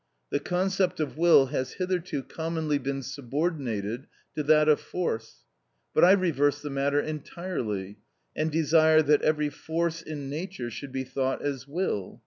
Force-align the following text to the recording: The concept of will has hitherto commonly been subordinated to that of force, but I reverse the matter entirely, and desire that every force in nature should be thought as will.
The 0.31 0.39
concept 0.39 0.99
of 0.99 1.15
will 1.15 1.45
has 1.53 1.73
hitherto 1.73 2.23
commonly 2.23 2.79
been 2.79 3.03
subordinated 3.03 4.07
to 4.33 4.41
that 4.41 4.67
of 4.67 4.81
force, 4.81 5.45
but 5.93 6.03
I 6.03 6.13
reverse 6.13 6.59
the 6.59 6.71
matter 6.71 6.99
entirely, 6.99 7.99
and 8.35 8.51
desire 8.51 9.03
that 9.03 9.21
every 9.21 9.49
force 9.51 10.01
in 10.01 10.27
nature 10.27 10.71
should 10.71 10.91
be 10.91 11.03
thought 11.03 11.43
as 11.43 11.67
will. 11.67 12.19